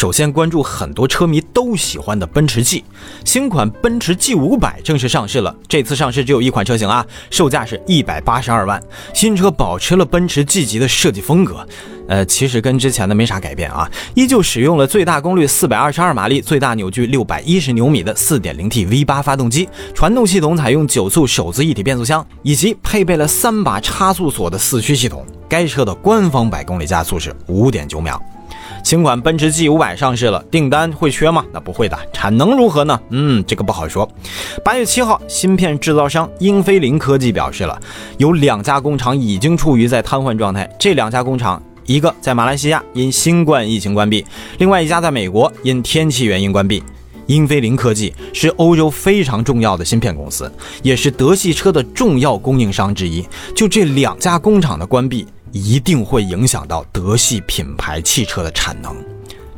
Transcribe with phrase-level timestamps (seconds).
[0.00, 2.82] 首先关注很多车迷都喜欢的奔驰 G，
[3.22, 5.54] 新款奔驰 G 五百正式上市了。
[5.68, 8.82] 这次上市只有一款车型啊，售价是一百八十二万。
[9.12, 11.68] 新车保持了奔驰 G 级的设计风格，
[12.08, 25.26] 呃，其实跟之前的没啥改变啊，依旧使用了最大功率四百二十二马力、最大扭矩六百一十牛米的四点零 T V 八发动机，传动系统采用九速手自一体变速箱，以及配备了三把差速锁的四驱系统。
[25.46, 28.18] 该车的官方百公里加速是五点九秒。
[28.82, 31.44] 新款奔驰 G 五百上市了，订单会缺吗？
[31.52, 31.98] 那不会的。
[32.12, 32.98] 产能如何呢？
[33.10, 34.10] 嗯，这个不好说。
[34.64, 37.78] 八月七号，芯片制造商英飞凌科技表示了，
[38.18, 40.68] 有两家工厂已经处于在瘫痪状态。
[40.78, 44.24] 这两家工厂，一个在马来西亚因新冠疫情关闭，
[44.58, 46.82] 另外一家在美国因天气原因关闭。
[47.26, 53.24] 英飞凌科技是欧洲非常重要的芯片公司，也是德系车的重要供应商之一。
[53.54, 55.24] 就这两家工厂的关闭。
[55.52, 58.94] 一定会影响到德系品牌汽车的产能。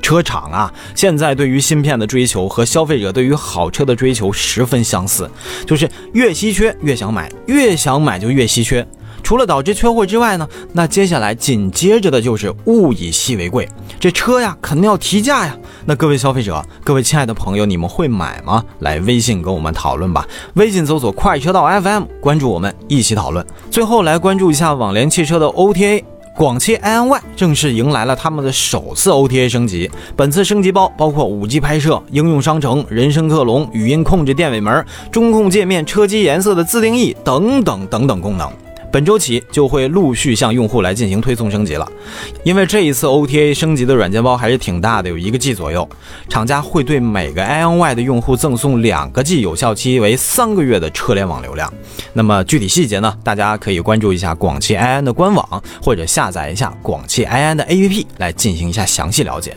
[0.00, 5.30] 车厂啊，现在对于芯片的追求和消费者对于好车的追求十分相似，
[5.64, 8.84] 就是越稀缺越想买，越想买就越稀缺。
[9.22, 13.68] 除了导致缺货之外呢，那接下来紧接着的就是物以稀为贵，
[14.02, 15.56] 这车呀肯定要提价呀。
[15.84, 18.64] 那各位消费者，各位亲爱的朋友，你们会买吗？
[18.80, 23.46] 来微信跟我们讨论吧，微信搜索“快车道 FM”，关注我们一起讨论。
[23.70, 26.02] 最后来关注一下网联汽车的 OTA，
[26.34, 29.88] 广汽埃安 Y 正式迎来了他们的首次 OTA 升级。
[30.16, 38.50] 本次升级包包括 5G 拍摄、应用商城、人声克隆、语音控制电尾门、中控界面、车机颜色的自定义等等等等功能。
[38.92, 41.90] 本周起就会陆续向用户来进行推送升级了，
[42.44, 45.88] 因为这一次 OTA 升级的软件包还是挺大的，有一个 G 左右。
[46.28, 51.72] 厂家会对每个 iN Y 的用户赠送两个 G，有效期为三个月的车联网流量。
[52.12, 59.56] 那么具体细节呢，大家可以关注一下广汽埃安的官网，或者下载一下广汽埃安的 APP 来进行一下详细了解。